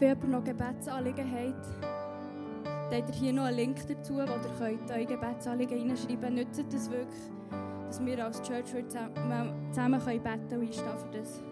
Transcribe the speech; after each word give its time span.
Wenn 0.00 0.08
jemand 0.08 0.30
noch 0.30 0.44
Gebetsanliegen 0.44 1.30
hat, 1.30 1.66
dann 2.90 3.02
habt 3.02 3.10
ihr 3.10 3.14
hier 3.14 3.32
noch 3.34 3.44
einen 3.44 3.56
Link 3.56 3.86
dazu, 3.86 4.14
wo 4.14 4.20
ihr 4.20 4.26
könnt 4.58 4.90
eure 4.90 5.04
Gebetsanliegen 5.04 5.78
hinschreiben 5.78 6.20
könnt. 6.22 6.36
Nützt 6.36 6.72
das 6.72 6.90
wirklich, 6.90 7.20
dass 7.86 8.04
wir 8.06 8.24
als 8.24 8.40
Church 8.40 8.64
zusammen, 8.88 9.52
beten 9.74 10.48
können 10.48 10.62
und 10.62 10.68
einstehen 10.68 10.98
für 10.98 11.18
das. 11.18 11.42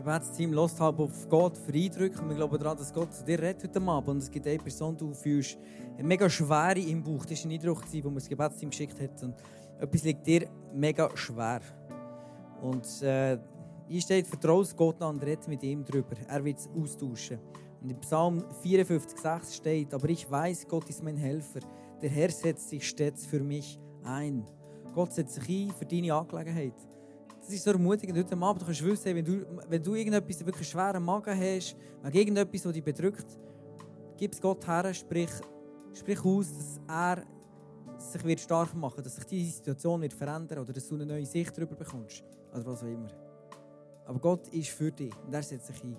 Gebetsteam 0.00 0.54
lässt 0.54 0.80
halt 0.80 0.98
auf 0.98 1.28
Gott 1.28 1.56
für 1.58 1.72
Eindrücke. 1.72 2.26
Wir 2.26 2.34
glauben 2.34 2.58
daran, 2.58 2.76
dass 2.76 2.92
Gott 2.92 3.12
zu 3.12 3.22
dir 3.22 3.38
redet 3.38 3.62
heute 3.64 3.80
Abend. 3.82 4.08
Und 4.08 4.18
es 4.18 4.30
gibt 4.30 4.46
eine 4.46 4.58
Person, 4.58 4.96
du 4.96 5.12
fühlst 5.12 5.58
mega 5.98 6.28
Schwere 6.28 6.80
im 6.80 7.02
Bauch. 7.02 7.24
Das 7.26 7.44
war 7.44 7.50
ein 7.50 7.54
Eindruck, 7.54 7.84
den 7.90 8.04
mir 8.04 8.14
das 8.14 8.28
Gebetsteam 8.28 8.70
geschickt 8.70 9.00
hat. 9.00 9.22
Und 9.22 9.34
etwas 9.78 10.02
liegt 10.02 10.26
dir 10.26 10.48
mega 10.74 11.14
schwer. 11.14 11.60
Und 12.62 13.02
äh, 13.02 13.38
hier 13.88 14.00
steht, 14.00 14.26
vertraue 14.26 14.64
Gott 14.74 15.02
an 15.02 15.16
und 15.16 15.22
red 15.22 15.46
mit 15.46 15.62
ihm 15.62 15.84
darüber. 15.84 16.16
Er 16.28 16.44
wird 16.44 16.58
es 16.58 16.68
austauschen. 16.68 17.38
Und 17.80 17.90
in 17.90 18.00
Psalm 18.00 18.44
54,6 18.62 19.54
steht, 19.54 19.94
aber 19.94 20.08
ich 20.08 20.30
weiß, 20.30 20.68
Gott 20.68 20.88
ist 20.90 21.02
mein 21.02 21.16
Helfer. 21.16 21.60
Der 22.02 22.10
Herr 22.10 22.30
setzt 22.30 22.68
sich 22.68 22.86
stets 22.88 23.26
für 23.26 23.40
mich 23.40 23.78
ein. 24.04 24.44
Gott 24.94 25.12
setzt 25.12 25.34
sich 25.34 25.48
ein 25.48 25.74
für 25.74 25.86
deine 25.86 26.14
Angelegenheit 26.14 26.74
das 27.50 27.56
ist 27.56 27.64
so 27.64 27.72
ermutigend 27.72 28.16
heute 28.16 28.36
Abend. 28.36 28.62
Du 28.62 28.66
kannst 28.66 28.84
wissen, 28.84 29.16
wenn 29.16 29.24
du, 29.24 29.44
wenn 29.68 29.82
du 29.82 29.94
irgendetwas 29.94 30.44
wirklich 30.44 30.68
schweren 30.68 31.02
Magen 31.02 31.36
hast, 31.36 31.76
wegen 32.02 32.16
irgendetwas, 32.16 32.62
das 32.62 32.72
dich 32.72 32.84
bedrückt, 32.84 33.26
gib 34.16 34.32
es 34.32 34.40
Gott 34.40 34.66
her, 34.66 34.92
sprich, 34.94 35.30
sprich 35.92 36.24
aus, 36.24 36.46
dass 36.56 36.80
er 36.86 37.24
sich 37.98 38.24
wird 38.24 38.40
stark 38.40 38.74
machen 38.74 39.02
dass 39.04 39.16
sich 39.16 39.24
diese 39.24 39.56
Situation 39.56 40.00
wird 40.00 40.14
verändern 40.14 40.60
oder 40.60 40.72
dass 40.72 40.88
du 40.88 40.94
eine 40.94 41.04
neue 41.04 41.26
Sicht 41.26 41.56
darüber 41.56 41.74
bekommst. 41.74 42.24
Oder 42.52 42.64
was 42.64 42.82
auch 42.82 42.86
immer. 42.86 43.10
Aber 44.06 44.18
Gott 44.18 44.48
ist 44.48 44.70
für 44.70 44.90
dich 44.90 45.12
und 45.26 45.34
er 45.34 45.42
setzt 45.42 45.66
sich 45.66 45.82
ein. 45.84 45.96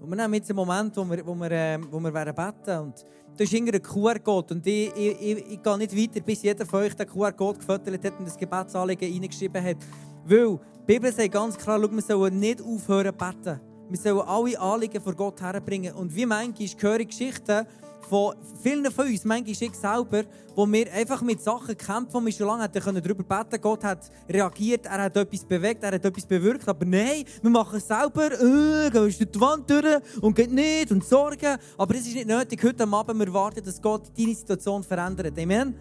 Und 0.00 0.10
wir 0.10 0.16
nehmen 0.16 0.34
jetzt 0.34 0.50
einen 0.50 0.56
Moment, 0.56 0.96
wo 0.96 1.04
wir, 1.04 1.26
wo 1.26 1.34
wir, 1.34 1.50
äh, 1.50 1.78
wo 1.90 2.00
wir 2.00 2.12
werden 2.12 2.34
beten 2.34 2.78
und 2.80 3.04
da 3.36 3.42
ist 3.42 3.52
irgendein 3.52 3.82
QR-Code 3.82 4.54
und 4.54 4.66
ich, 4.66 4.92
ich, 4.94 5.20
ich, 5.20 5.52
ich 5.52 5.62
gehe 5.62 5.78
nicht 5.78 5.96
weiter, 5.96 6.20
bis 6.20 6.42
jeder 6.42 6.64
von 6.64 6.82
euch 6.82 6.94
den 6.94 7.08
QR-Code 7.08 7.58
gefüttert 7.58 8.04
hat 8.04 8.18
und 8.18 8.26
das 8.26 8.36
Gebetsanliegen 8.36 9.12
reingeschrieben 9.12 9.64
hat. 9.64 9.76
Weil 10.24 10.58
die 10.86 10.86
Bibel 10.86 11.12
sagt 11.12 11.32
ganz 11.32 11.56
klar, 11.56 11.80
schau, 11.82 11.90
wir 11.90 12.02
sollen 12.02 12.38
nicht 12.38 12.62
aufhören 12.62 13.12
zu 13.12 13.12
beten. 13.12 13.73
Wir 13.88 13.98
sollen 13.98 14.26
alle 14.26 14.58
Anliegen 14.58 15.02
vor 15.02 15.14
Gott 15.14 15.40
herbringen. 15.40 15.94
Und 15.94 16.14
wie 16.14 16.26
manchmal 16.26 16.68
höre 16.80 17.00
ich 17.00 17.08
Geschichten 17.08 17.66
von 18.08 18.34
vielen 18.62 18.90
von 18.90 19.06
uns, 19.06 19.24
manchmal 19.24 19.50
ich 19.50 19.74
selber, 19.74 20.24
wo 20.54 20.70
wir 20.70 20.92
einfach 20.92 21.22
mit 21.22 21.40
Sachen 21.42 21.76
kämpfen, 21.76 22.12
wo 22.12 22.20
wir 22.20 22.32
schon 22.32 22.46
lange 22.46 22.64
hätten 22.64 22.82
darüber 22.82 23.22
beten 23.22 23.50
können. 23.50 23.62
Gott 23.62 23.84
hat 23.84 24.10
reagiert, 24.28 24.86
er 24.86 25.04
hat 25.04 25.16
etwas 25.16 25.44
bewegt, 25.44 25.82
er 25.82 25.92
hat 25.92 26.04
etwas 26.04 26.26
bewirkt. 26.26 26.68
Aber 26.68 26.84
nein, 26.84 27.24
wir 27.42 27.50
machen 27.50 27.76
es 27.76 27.88
selber, 27.88 28.32
äh, 28.32 28.90
gehen 28.90 28.92
durch 28.92 29.18
die 29.18 29.40
Wand 29.40 29.68
durch 29.68 30.02
und 30.20 30.34
geht 30.34 30.52
nicht 30.52 30.90
und 30.92 31.04
sorgen. 31.04 31.56
Aber 31.76 31.94
es 31.94 32.06
ist 32.06 32.14
nicht 32.14 32.28
nötig. 32.28 32.62
Heute 32.62 32.84
Abend 32.84 33.18
wir 33.18 33.32
warten, 33.32 33.64
dass 33.64 33.80
Gott 33.80 34.10
deine 34.16 34.34
Situation 34.34 34.82
verändert. 34.82 35.38
Amen? 35.38 35.74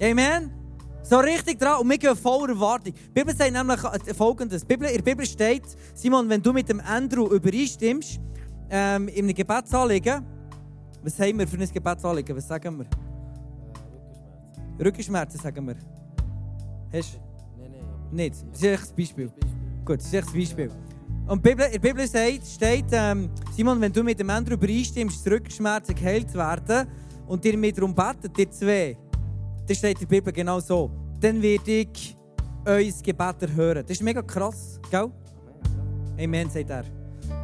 Amen? 0.00 0.61
So 1.02 1.18
richtig 1.18 1.58
dran 1.58 1.80
und 1.80 1.90
wir 1.90 1.98
gehen 1.98 2.16
voller 2.16 2.50
Erwartung. 2.50 2.94
Die 2.94 3.10
Bibel 3.10 3.34
sagt 3.34 3.52
nämlich 3.52 3.80
folgendes. 4.16 4.62
in 4.62 4.78
der 4.78 5.02
Bibel 5.02 5.26
steht, 5.26 5.64
Simon, 5.94 6.28
wenn 6.28 6.40
du 6.40 6.52
mit 6.52 6.68
dem 6.68 6.80
Andrew 6.80 7.26
übereinstimmst, 7.26 8.20
ähm, 8.70 9.08
in 9.08 9.24
einem 9.24 9.34
Gebetsanliegen, 9.34 10.24
was 11.02 11.18
haben 11.18 11.38
wir 11.38 11.48
für 11.48 11.58
ein 11.58 11.68
Gebetsanliegen? 11.72 12.36
Was 12.36 12.46
sagen 12.46 12.78
wir? 12.78 12.86
Äh, 14.78 14.84
Rückenschmerzen. 14.84 14.84
Rückenschmerzen 14.86 15.40
sagen 15.40 15.66
wir. 15.66 15.76
Hast 16.92 17.14
du? 17.14 17.18
Nein, 17.60 17.72
nein. 17.72 17.84
Nicht? 18.12 18.36
Das 18.52 18.60
ist 18.60 18.64
echt 18.64 18.90
ein 18.90 18.96
Beispiel. 18.96 19.32
Gut, 19.84 19.98
das 19.98 20.06
ist 20.06 20.14
echt 20.14 20.28
ein 20.28 20.34
Beispiel. 20.34 20.70
Und 21.26 21.46
in 21.46 21.56
der 21.56 21.78
Bibel 21.78 22.06
steht, 22.06 22.46
steht 22.46 22.86
ähm, 22.92 23.30
Simon, 23.56 23.80
wenn 23.80 23.92
du 23.92 24.02
mit 24.02 24.18
dem 24.18 24.30
Andrew 24.30 24.54
übereinstimmst, 24.54 25.26
dass 25.26 25.32
Rückenschmerzen 25.32 25.94
geheilt 25.94 26.32
werden 26.34 26.88
und 27.26 27.44
dir 27.44 27.56
mit 27.56 27.76
darum 27.76 27.94
betet, 27.94 28.36
dir 28.36 28.50
zwei, 28.50 28.96
das 29.66 29.78
steht 29.78 30.00
in 30.00 30.08
der 30.08 30.16
Bibel 30.16 30.32
genau 30.32 30.60
so. 30.60 30.90
Dann 31.20 31.40
werde 31.40 31.70
ich 31.70 32.16
euer 32.64 32.92
Gebet 33.02 33.42
erhören. 33.42 33.82
Das 33.82 33.92
ist 33.92 34.02
mega 34.02 34.22
krass, 34.22 34.80
gell? 34.90 35.10
Amen, 36.18 36.50
sagt 36.50 36.70
er. 36.70 36.84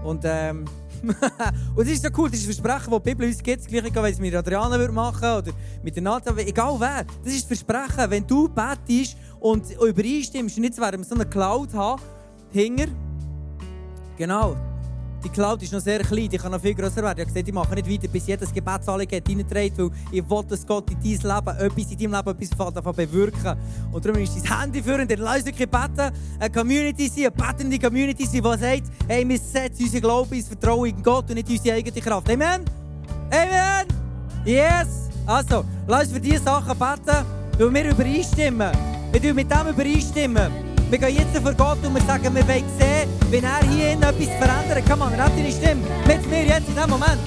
Und, 0.04 0.22
ähm, 0.24 0.64
und 1.02 1.86
das 1.86 1.88
ist 1.88 2.02
so 2.02 2.08
cool, 2.16 2.30
das 2.30 2.40
ist 2.40 2.48
ein 2.48 2.54
Versprechen, 2.54 2.90
das 2.90 3.02
die 3.02 3.10
Bibel 3.10 3.26
uns 3.26 3.42
gibt. 3.42 3.60
Das 3.60 3.66
gleiche, 3.66 3.94
wenn 3.94 4.12
es 4.12 4.18
mit 4.18 4.34
Adriana 4.34 4.92
machen 4.92 5.38
oder 5.38 5.52
mit 5.82 5.94
der 5.94 6.02
Nathan, 6.02 6.36
egal 6.38 6.76
wer. 6.78 7.04
Das 7.24 7.32
ist 7.32 7.50
das 7.50 7.58
Versprechen, 7.58 8.10
wenn 8.10 8.26
du 8.26 8.48
betest 8.48 9.16
und 9.40 9.70
übereinstimmst, 9.80 10.58
nicht 10.58 10.78
werden 10.78 11.00
wir 11.00 11.04
so 11.04 11.14
eine 11.14 11.26
Cloud 11.26 11.72
haben, 11.74 12.02
hinger. 12.50 12.86
Genau, 14.16 14.56
die 15.22 15.28
Cloud 15.28 15.62
ist 15.62 15.72
noch 15.72 15.80
sehr 15.80 16.00
klein, 16.00 16.28
die 16.28 16.38
kann 16.38 16.52
noch 16.52 16.60
viel 16.60 16.74
größer 16.74 17.02
werden. 17.02 17.18
Ich 17.18 17.24
habe 17.24 17.32
gesagt, 17.32 17.48
ich 17.48 17.54
mache 17.54 17.74
nicht 17.74 17.90
weiter, 17.90 18.08
bis 18.08 18.26
jedes 18.26 18.52
Gebetsanliegen 18.52 19.22
hineinträgt, 19.26 19.78
weil 19.78 19.90
ich 20.12 20.30
will, 20.30 20.44
dass 20.48 20.66
Gott 20.66 20.90
in 20.90 20.96
dein 20.96 21.10
Leben 21.12 21.58
etwas, 21.58 21.92
in 21.92 21.98
deinem 21.98 22.12
Leben 22.12 22.42
etwas 22.42 22.74
davon 22.74 22.94
bewirken 22.94 23.56
Und 23.92 24.04
darum 24.04 24.22
ist 24.22 24.36
dein 24.36 24.60
Handy 24.60 24.82
für 24.82 24.94
und 24.94 25.18
lass 25.18 25.42
uns 25.42 25.56
beten, 25.56 26.12
eine 26.38 26.50
Community 26.50 27.08
sein, 27.08 27.26
eine 27.26 27.30
betende 27.32 27.78
Community 27.78 28.26
sein, 28.26 28.42
die 28.42 28.58
sagt, 28.60 28.82
hey, 29.08 29.28
wir 29.28 29.38
setzen 29.38 29.84
unseren 29.84 30.00
Glauben 30.00 30.34
ins 30.34 30.48
Vertrauen 30.48 30.90
in 30.90 31.02
Gott 31.02 31.28
und 31.28 31.34
nicht 31.34 31.48
unsere 31.48 31.74
eigene 31.74 32.00
Kraft. 32.00 32.30
Amen? 32.30 32.64
Amen? 33.30 33.86
Yes! 34.44 35.08
Also, 35.26 35.64
lass 35.86 36.04
uns 36.04 36.12
für 36.12 36.20
diese 36.20 36.42
Sachen 36.42 36.78
beten, 36.78 37.26
weil 37.58 37.74
wir 37.74 37.90
übereinstimmen. 37.90 38.72
Wir 39.12 39.34
mit 39.34 39.50
dem 39.50 39.68
übereinstimmen. 39.68 40.67
Wir 40.90 40.98
gehen 40.98 41.16
jetzt 41.16 41.36
vor 41.36 41.52
Gott 41.52 41.84
und 41.84 41.94
wir 41.94 42.00
sagen, 42.02 42.34
wir 42.34 42.48
wollen 42.48 42.64
sehen, 42.78 43.10
wenn 43.30 43.44
er 43.44 43.60
hier 43.68 43.90
etwas 43.90 44.28
verändert. 44.38 44.84
Komm 44.88 45.02
on, 45.02 45.16
habt 45.18 45.36
deine 45.36 45.52
Stimme 45.52 45.82
mit 46.06 46.30
mir 46.30 46.44
jetzt 46.44 46.66
in 46.66 46.74
diesem 46.74 46.88
Moment. 46.88 47.18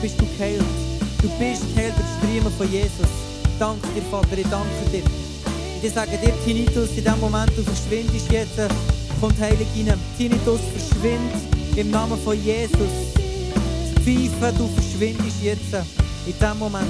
Bist 0.00 0.20
du 0.20 0.26
geheilt. 0.26 0.62
Du 1.22 1.28
bist 1.38 1.62
geheilt 1.74 1.94
durch 1.96 2.06
die 2.06 2.26
Striemen 2.26 2.52
von 2.52 2.70
Jesus. 2.70 3.08
Danke 3.58 3.88
dir, 3.94 4.02
Vater, 4.10 4.38
ich 4.38 4.46
danke 4.48 4.90
dir. 4.92 5.02
Ich 5.82 5.92
sage 5.92 6.18
dir, 6.18 6.32
Tinnitus, 6.44 6.96
in 6.96 7.04
dem 7.04 7.20
Moment, 7.20 7.50
du 7.56 7.62
verschwindest 7.62 8.30
jetzt, 8.30 8.58
kommt 9.20 9.38
Heilig 9.40 9.66
rein. 9.76 9.98
Tinnitus 10.16 10.60
verschwindet 10.76 11.40
im 11.76 11.90
Namen 11.90 12.18
von 12.18 12.36
Jesus. 12.42 13.14
Pfeife, 14.02 14.52
du 14.56 14.66
verschwindest 14.68 15.42
jetzt 15.42 15.74
in 16.26 16.34
dem 16.40 16.58
Moment. 16.58 16.86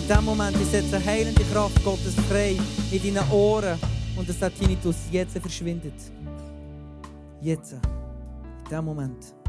In 0.00 0.08
dem 0.08 0.24
Moment, 0.24 0.56
ich 0.60 0.68
setze 0.68 1.04
heilende 1.04 1.42
Kraft 1.52 1.82
Gottes 1.84 2.14
frei 2.28 2.56
in 2.90 3.14
deinen 3.14 3.30
Ohren 3.30 3.78
und 4.16 4.28
dass 4.28 4.38
der 4.38 4.54
Tinnitus 4.54 4.96
jetzt 5.10 5.38
verschwindet. 5.38 5.94
Jetzt. 7.40 7.72
In 7.72 8.70
dem 8.70 8.84
Moment. 8.84 9.39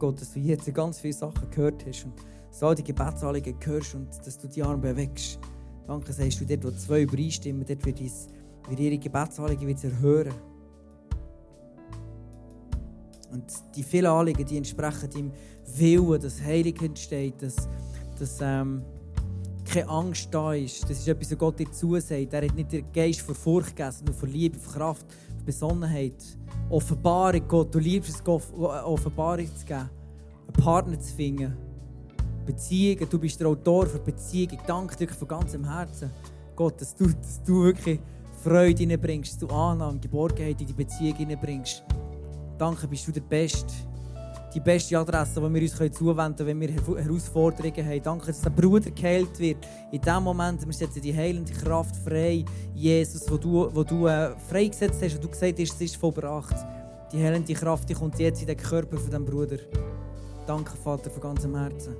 Gott, 0.00 0.20
dass 0.20 0.32
du 0.32 0.40
jetzt 0.40 0.72
ganz 0.74 0.98
viele 0.98 1.12
Sachen 1.12 1.48
gehört 1.50 1.86
hast 1.86 2.06
und 2.06 2.14
so 2.50 2.74
die 2.74 2.82
Gebetsanliegen 2.82 3.54
hörst 3.64 3.94
und 3.94 4.08
dass 4.26 4.38
du 4.38 4.48
die 4.48 4.62
Arme 4.62 4.78
bewegst. 4.78 5.38
Danke, 5.86 6.12
sagst 6.12 6.40
du, 6.40 6.46
dort, 6.46 6.64
wo 6.64 6.70
zwei 6.70 7.02
übereinstimmen, 7.02 7.64
dort 7.64 7.84
wird, 7.84 8.00
dein, 8.00 8.10
wird 8.68 8.80
ihre 8.80 8.98
Gebetsanliegen 8.98 9.68
wieder 9.68 9.84
erhören. 9.84 10.34
Und 13.30 13.44
die 13.76 13.82
vielen 13.82 14.06
Anliegen, 14.06 14.44
die 14.44 14.56
entsprechen 14.56 15.08
deinem 15.10 15.32
Willen, 15.76 16.20
dass 16.20 16.42
Heilig 16.42 16.82
entsteht, 16.82 17.40
dass, 17.40 17.68
dass 18.18 18.38
ähm, 18.40 18.82
keine 19.64 19.88
Angst 19.88 20.28
da 20.32 20.52
ist. 20.54 20.82
Das 20.84 20.98
ist 20.98 21.06
etwas, 21.06 21.30
was 21.30 21.38
Gott 21.38 21.58
dir 21.58 21.70
zusagt. 21.70 22.32
Er 22.32 22.44
hat 22.44 22.54
nicht 22.54 22.72
den 22.72 22.92
Geist 22.92 23.20
vor 23.20 23.34
Furcht 23.34 23.76
gegeben, 23.76 23.92
sondern 23.92 24.14
vor 24.16 24.28
Liebe, 24.28 24.58
vor 24.58 24.72
Kraft, 24.72 25.06
vor 25.36 25.44
Besonnenheit. 25.44 26.14
Offenbarung, 26.70 27.42
Gott. 27.48 27.74
Du 27.74 27.78
liebst 27.78 28.10
es, 28.10 28.24
Gott, 28.24 28.42
Offenbarung 28.54 29.46
zu 29.54 29.66
geben. 29.66 29.90
Einen 30.46 30.64
Partner 30.64 31.00
zu 31.00 31.14
finden. 31.14 31.56
Beziehungen. 32.46 33.08
Du 33.10 33.18
bist 33.18 33.40
der 33.40 33.48
Autor 33.48 33.86
für 33.86 33.98
Beziehungen. 33.98 34.54
Ich 34.54 34.66
danke 34.66 34.96
dir 34.96 35.08
von 35.08 35.28
ganzem 35.28 35.64
Herzen, 35.64 36.10
Gott, 36.56 36.80
dass 36.80 36.94
du, 36.94 37.06
dass 37.06 37.42
du 37.42 37.64
wirklich 37.64 38.00
Freude 38.42 38.78
hineinbringst, 38.78 39.32
dass 39.32 39.38
du 39.38 39.54
Annahme, 39.54 39.98
Geborgenheit 39.98 40.60
in 40.60 40.66
die 40.66 40.72
Beziehung 40.72 41.16
hineinbringst. 41.16 41.84
Danke, 42.56 42.88
bist 42.88 43.06
du 43.06 43.12
der 43.12 43.20
Beste. 43.20 43.72
Die 44.54 44.60
beste 44.60 44.98
Adresse, 44.98 45.40
die 45.40 45.54
wir 45.54 45.62
uns 45.62 45.96
zuwenden 45.96 46.36
können, 46.36 46.60
wenn 46.60 46.60
wir 46.60 47.02
Herausforderungen 47.02 47.86
haben. 47.86 48.02
Danke, 48.02 48.26
dass 48.26 48.40
der 48.40 48.50
Bruder 48.50 48.90
geheilt 48.90 49.38
wird. 49.38 49.58
In 49.92 50.00
dem 50.00 50.22
Moment, 50.24 50.66
wir 50.66 50.72
setzen 50.72 51.00
die 51.00 51.14
heilende 51.14 51.52
Kraft 51.52 51.94
frei, 51.96 52.44
Jesus, 52.74 53.30
wo 53.30 53.36
du, 53.36 53.68
wo 53.72 53.84
du 53.84 54.06
äh, 54.06 54.30
freigesetzt 54.48 55.00
hast, 55.02 55.16
wo 55.16 55.22
du 55.22 55.28
gesagt 55.28 55.58
hast, 55.58 55.74
es 55.74 55.80
ist 55.80 55.96
vollbracht. 55.96 56.56
Die 57.12 57.22
heilende 57.22 57.54
Kraft 57.54 57.88
die 57.88 57.94
kommt 57.94 58.18
jetzt 58.18 58.40
in 58.40 58.48
den 58.48 58.56
Körper 58.56 58.96
von 58.96 59.06
diesem 59.06 59.24
Bruder. 59.24 59.58
Danke, 60.46 60.76
Vater, 60.76 61.10
von 61.10 61.20
ganzem 61.22 61.56
Herzen. 61.56 61.94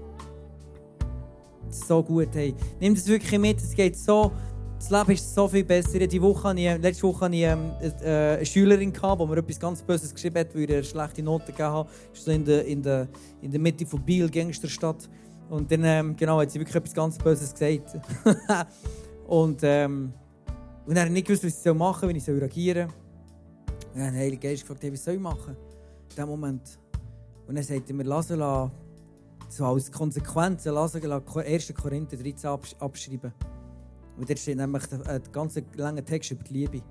So 1.68 2.02
gut, 2.02 2.30
hey. 2.32 2.54
Nimm 2.80 2.94
das 2.94 3.06
wirklich 3.06 3.40
mit, 3.40 3.58
es 3.58 3.74
geht 3.74 3.96
so 3.96 4.32
das 4.80 4.88
Leben 4.88 5.10
ist 5.10 5.34
so 5.34 5.46
viel 5.46 5.62
besser. 5.62 5.98
Die 5.98 6.22
Woche 6.22 6.54
ich, 6.56 6.82
letzte 6.82 7.02
Woche 7.02 7.26
hatte 7.26 7.36
ich 7.36 7.42
ähm, 7.42 7.70
äh, 8.02 8.36
eine 8.36 8.46
Schülerin, 8.46 8.90
die 8.90 9.26
mir 9.26 9.36
etwas 9.36 9.60
ganz 9.60 9.82
Böses 9.82 10.14
geschrieben 10.14 10.38
hat, 10.38 10.54
weil 10.54 10.62
ich 10.62 10.72
eine 10.72 10.84
schlechte 10.84 11.22
Note 11.22 11.52
gegeben 11.52 11.68
habe. 11.68 11.90
Das 12.12 12.24
so 12.24 12.30
in 12.30 12.44
der, 12.46 12.64
in, 12.64 12.82
der, 12.82 13.06
in 13.42 13.50
der 13.50 13.60
Mitte 13.60 13.84
von 13.84 14.00
Biel, 14.02 14.30
Gangsterstadt. 14.30 15.08
Und 15.50 15.70
dann 15.70 15.84
ähm, 15.84 16.16
genau, 16.16 16.40
hat 16.40 16.50
sie 16.50 16.58
wirklich 16.58 16.74
etwas 16.74 16.94
ganz 16.94 17.18
Böses 17.18 17.52
gesagt. 17.52 18.00
und, 19.26 19.60
ähm, 19.64 20.14
und 20.86 20.94
dann 20.94 20.98
habe 21.00 21.08
ich 21.08 21.12
nicht 21.12 21.26
gewusst, 21.26 21.44
was 21.44 21.66
ich 21.66 21.74
machen 21.74 22.00
soll, 22.00 22.14
wie 22.14 22.18
ich 22.18 22.28
reagieren 22.28 22.88
soll. 22.88 22.96
Und 23.92 23.98
dann 23.98 24.06
habe 24.06 24.16
ich 24.16 24.22
Heilige 24.22 24.48
Geist 24.48 24.62
gefragt, 24.62 24.82
hey, 24.82 24.92
was 24.92 25.04
soll 25.04 25.14
ich 25.14 25.20
machen? 25.20 25.56
In 25.56 26.08
diesem 26.08 26.28
Moment. 26.28 26.78
Und 27.46 27.54
dann 27.54 27.64
sagte 27.64 27.92
er 27.92 27.94
mir, 27.96 28.04
lass 28.04 28.28
so 28.28 29.64
als 29.66 29.92
Konsequenz, 29.92 30.64
lass 30.64 30.94
1. 30.94 31.74
Korinther 31.74 32.16
13 32.16 32.50
abschreiben. 32.78 33.34
Und 34.20 34.28
dort 34.28 34.38
steht 34.38 34.58
nämlich 34.58 34.82
ein 34.92 35.22
ganz 35.32 35.58
langer 35.76 36.04
Text 36.04 36.30
über 36.30 36.44
die 36.44 36.52
Liebe. 36.52 36.82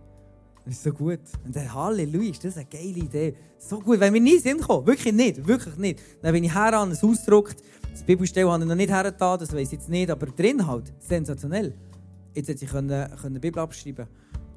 Das 0.65 0.73
ist 0.73 0.83
so 0.83 0.91
gut. 0.91 1.19
Und 1.45 1.55
dann, 1.55 1.71
Halleluja, 1.71 2.31
ist 2.31 2.43
das 2.43 2.57
eine 2.57 2.65
geile 2.65 3.05
Idee. 3.05 3.35
So 3.59 3.79
gut, 3.79 3.99
wenn 3.99 4.13
wir 4.13 4.21
nie 4.21 4.39
sind 4.39 4.61
gekommen. 4.61 4.87
Wirklich 4.87 5.13
nicht, 5.13 5.47
wirklich 5.47 5.77
nicht. 5.77 5.99
Dann 6.23 6.33
bin 6.33 6.43
ich 6.43 6.53
her 6.53 6.77
an, 6.77 6.91
es 6.91 7.03
ausgedruckt. 7.03 7.57
Das 7.91 8.03
Bibelstelle 8.03 8.49
habe 8.51 8.63
ich 8.63 8.67
noch 8.67 8.75
nicht 8.75 8.89
hergetan, 8.89 9.39
das 9.39 9.53
weiß 9.53 9.67
ich 9.67 9.73
jetzt 9.73 9.89
nicht. 9.89 10.09
Aber 10.09 10.25
drin 10.25 10.65
halt, 10.65 10.91
sensationell. 10.99 11.75
Jetzt 12.33 12.49
hätte 12.49 12.65
ich 12.65 12.71
können, 12.71 13.09
können 13.21 13.35
die 13.35 13.39
Bibel 13.39 13.59
abschreiben 13.59 14.07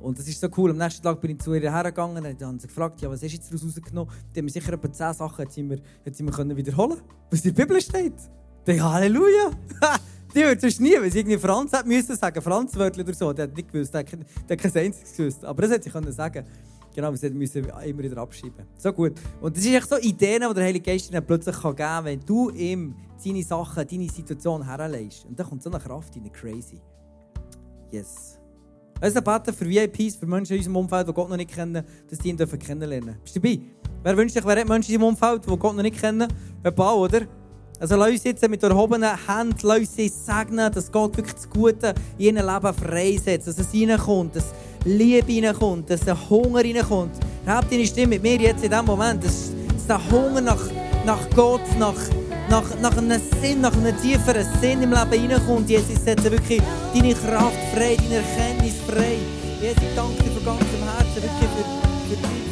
und 0.02 0.18
das 0.18 0.26
ist 0.26 0.40
so 0.40 0.48
cool. 0.56 0.70
Am 0.70 0.76
nächsten 0.76 1.02
Tag 1.02 1.20
bin 1.20 1.32
ich 1.32 1.38
zu 1.38 1.54
ihr 1.54 1.72
hergegangen 1.72 2.24
und 2.24 2.42
habe 2.42 2.60
sie 2.60 2.66
gefragt, 2.66 3.00
ja, 3.00 3.10
was 3.10 3.20
du 3.20 3.26
jetzt 3.26 3.48
daraus 3.50 3.64
rausgenommen? 3.64 4.12
Die 4.34 4.40
haben 4.40 4.44
mir 4.44 4.50
sicher 4.50 4.72
etwa 4.72 4.92
10 4.92 5.14
Sachen 5.14 5.68
mir, 5.68 5.80
hat 6.04 6.16
sie 6.16 6.22
mir 6.22 6.32
können 6.32 6.56
wiederholen 6.56 7.00
was 7.30 7.44
in 7.44 7.54
der 7.54 7.64
Bibel 7.64 7.80
steht. 7.80 8.14
Dann, 8.64 8.82
Halleluja! 8.82 9.50
Die 10.34 10.40
würde 10.40 10.60
sonst 10.60 10.80
nie, 10.80 10.94
wenn 10.98 11.10
sie 11.10 11.18
irgendwie 11.18 11.38
Franz 11.38 11.72
hätte 11.72 11.86
müssen 11.86 12.16
sagen, 12.16 12.40
Franz 12.40 12.74
Wörtler 12.76 13.04
oder 13.04 13.14
so, 13.14 13.32
der 13.32 13.44
hat 13.44 13.56
nicht 13.56 13.70
gewusst, 13.70 13.92
der 13.92 14.00
hat 14.00 14.08
kein 14.08 14.76
einziges 14.76 15.16
gewusst. 15.16 15.44
Aber 15.44 15.62
das 15.62 15.72
hätte 15.72 15.84
sie 15.84 15.90
können 15.90 16.12
sagen. 16.12 16.44
Genau, 16.94 17.14
sie 17.14 17.30
müssen 17.30 17.64
immer 17.64 18.02
wieder 18.02 18.18
abschreiben. 18.18 18.66
So 18.76 18.92
gut. 18.92 19.12
Und 19.40 19.56
das 19.56 19.64
ist 19.64 19.72
echt 19.72 19.88
so 19.88 19.96
Ideen, 19.98 20.42
die 20.48 20.54
der 20.54 20.64
Heilige 20.64 20.90
Geist 20.90 21.10
ihnen 21.10 21.24
plötzlich 21.24 21.58
geben 21.60 21.76
kann, 21.76 22.04
wenn 22.04 22.20
du 22.20 22.50
ihm 22.50 22.94
deine 23.24 23.42
Sachen, 23.42 23.86
deine 23.86 24.08
Situation 24.08 24.64
herlegst. 24.64 25.24
Und 25.24 25.38
dann 25.38 25.46
kommt 25.46 25.62
so 25.62 25.70
eine 25.70 25.80
Kraft 25.80 26.14
rein, 26.16 26.30
crazy. 26.32 26.80
Yes. 27.90 28.38
Also 29.00 29.20
beten 29.20 29.52
für 29.52 29.68
VIPs, 29.68 30.16
für 30.16 30.26
Menschen 30.26 30.52
in 30.52 30.58
unserem 30.58 30.76
Umfeld, 30.76 31.08
die 31.08 31.12
Gott 31.12 31.28
noch 31.28 31.36
nicht 31.36 31.50
kennen, 31.50 31.84
dass 32.08 32.18
die 32.18 32.28
ihn 32.28 32.36
kennenlernen 32.36 33.06
dürfen. 33.06 33.20
Bist 33.22 33.36
du 33.36 33.40
dabei? 33.40 33.60
Wer 34.02 34.16
wünscht 34.16 34.34
sich, 34.34 34.44
wer 34.44 34.60
hat 34.60 34.68
Menschen 34.68 34.94
in 34.94 35.00
seinem 35.00 35.08
Umfeld, 35.08 35.44
die 35.44 35.56
Gott 35.56 35.76
noch 35.76 35.82
nicht 35.82 35.98
kennen? 35.98 36.32
Ein 36.62 36.74
paar, 36.74 36.96
oder? 36.96 37.22
Also 37.82 37.96
lass 37.96 38.10
uns 38.10 38.22
jetzt 38.22 38.48
mit 38.48 38.62
erhobenen 38.62 39.10
Händen 39.26 39.56
lass 39.64 39.78
uns 39.78 40.24
segnen, 40.24 40.72
dass 40.72 40.92
Gott 40.92 41.16
wirklich 41.16 41.34
das 41.34 41.50
Gute 41.50 41.92
in 42.16 42.36
ihrem 42.36 42.46
Leben 42.46 42.74
freisetzt, 42.74 43.48
dass 43.48 43.58
es 43.58 43.74
reinkommt, 43.74 44.36
dass 44.36 44.44
Liebe 44.84 45.44
reinkommt, 45.44 45.90
dass 45.90 46.02
der 46.02 46.16
Hunger 46.30 46.60
reinkommt. 46.60 47.10
Habt 47.44 47.72
deine 47.72 47.84
Stimme 47.84 48.06
mit 48.06 48.22
mir 48.22 48.36
jetzt 48.36 48.62
in 48.62 48.70
diesem 48.70 48.86
Moment, 48.86 49.24
dass, 49.24 49.50
dass 49.74 49.86
der 49.88 50.12
Hunger 50.12 50.40
nach, 50.42 50.62
nach 51.04 51.28
Gott, 51.34 51.60
nach, 51.76 51.96
nach, 52.48 52.80
nach 52.80 52.96
einem 52.96 53.20
Sinn, 53.40 53.62
nach 53.62 53.76
einem 53.76 54.00
tieferen 54.00 54.46
Sinn 54.60 54.80
im 54.80 54.90
Leben 54.90 55.32
reinkommt. 55.32 55.68
Jesus, 55.68 56.04
setze 56.04 56.30
wirklich 56.30 56.62
deine 56.94 57.14
Kraft 57.14 57.56
frei, 57.74 57.96
deine 57.96 58.22
Erkenntnis 58.22 58.74
frei. 58.86 59.16
Jesus, 59.60 59.82
ich 59.82 59.96
danke 59.96 60.22
dir 60.22 60.30
von 60.30 60.44
ganzem 60.44 60.84
Herzen 60.84 61.16
wirklich 61.16 61.50
für, 61.50 62.14
für 62.14 62.51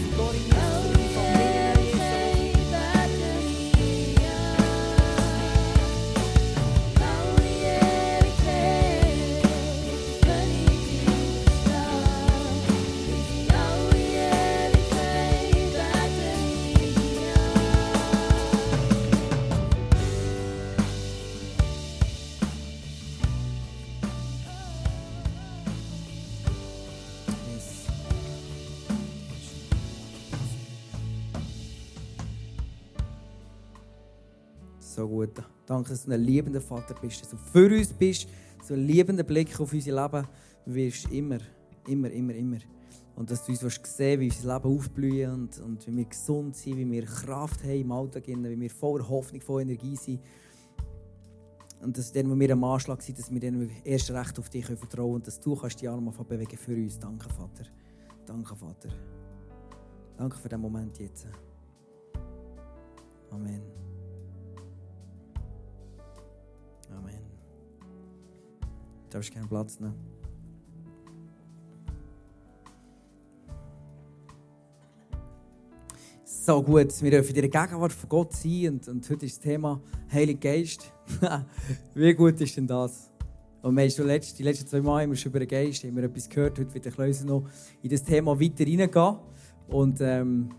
dich. 35.26 35.36
So 35.36 35.40
gut. 35.42 35.50
Danke, 35.66 35.90
dass 35.90 36.04
du 36.04 36.12
ein 36.12 36.20
liebender 36.20 36.60
Vater 36.60 36.94
bist, 37.00 37.22
dass 37.22 37.30
du 37.30 37.36
für 37.36 37.66
uns 37.66 37.92
bist, 37.92 38.28
so 38.62 38.74
ein 38.74 38.86
liebender 38.86 39.22
Blick 39.22 39.58
auf 39.60 39.72
unser 39.72 40.02
Leben 40.02 40.26
wirst. 40.66 41.10
Immer, 41.10 41.38
immer, 41.86 42.10
immer, 42.10 42.34
immer. 42.34 42.58
Und 43.16 43.30
dass 43.30 43.44
du 43.44 43.52
uns 43.52 43.80
sehen 43.84 44.20
wie 44.20 44.26
unser 44.26 44.54
Leben 44.54 44.76
aufblühen 44.76 45.32
und, 45.32 45.58
und 45.60 45.86
wie 45.86 45.96
wir 45.96 46.04
gesund 46.04 46.56
sind, 46.56 46.76
wie 46.76 46.90
wir 46.90 47.04
Kraft 47.04 47.62
haben 47.62 47.80
im 47.80 47.92
Alltag, 47.92 48.26
wie 48.26 48.60
wir 48.60 48.70
voller 48.70 49.08
Hoffnung, 49.08 49.40
voller 49.40 49.62
Energie 49.62 49.96
sind. 49.96 50.20
Und 51.82 51.96
dass 51.96 52.12
dann, 52.12 52.30
wo 52.30 52.38
wir 52.38 52.52
am 52.52 52.64
Anschlag 52.64 53.00
sind, 53.00 53.18
dass 53.18 53.30
wir 53.32 53.40
dann 53.40 53.70
erst 53.84 54.10
recht 54.10 54.38
auf 54.38 54.48
dich 54.48 54.66
vertrauen 54.66 55.14
und 55.14 55.26
dass 55.26 55.40
du 55.40 55.54
kannst 55.56 55.80
die 55.80 55.88
Arme 55.88 56.10
bewegen 56.10 56.56
für 56.56 56.74
uns. 56.74 56.98
Danke, 56.98 57.28
Vater. 57.28 57.64
Danke, 58.26 58.54
Vater. 58.54 58.88
Danke 60.16 60.36
für 60.36 60.48
den 60.48 60.60
Moment 60.60 60.98
jetzt. 60.98 61.26
Amen. 63.30 63.79
Du 69.10 69.16
darfst 69.16 69.34
keinen 69.34 69.48
Platz 69.48 69.80
nehmen. 69.80 69.94
So 76.24 76.62
gut, 76.62 77.02
wir 77.02 77.10
dürfen 77.10 77.34
in 77.34 77.34
der 77.34 77.48
Gegenwart 77.48 77.92
von 77.92 78.08
Gott 78.08 78.32
sein 78.34 78.68
und, 78.68 78.86
und 78.86 79.10
heute 79.10 79.26
ist 79.26 79.38
das 79.38 79.40
Thema 79.40 79.80
Heiliger 80.12 80.38
Geist. 80.38 80.92
Wie 81.94 82.14
gut 82.14 82.40
ist 82.40 82.56
denn 82.56 82.68
das? 82.68 83.10
Und 83.62 83.74
wir 83.74 83.82
haben 83.82 83.90
schon 83.90 84.06
die 84.06 84.42
letzten 84.44 84.68
zwei 84.68 84.80
Mal 84.80 85.08
wir 85.08 85.16
schon 85.16 85.30
über 85.30 85.40
den 85.40 85.48
Geist 85.48 85.82
haben 85.82 85.96
wir 85.96 86.04
etwas 86.04 86.28
gehört. 86.28 86.56
Heute 86.60 86.72
wird 86.72 86.86
ich 86.86 87.24
noch 87.24 87.48
in 87.82 87.90
das 87.90 88.04
Thema 88.04 88.38
weiter 88.40 88.64
reingehen. 88.64 89.16
Und, 89.66 90.00
ähm, 90.00 90.50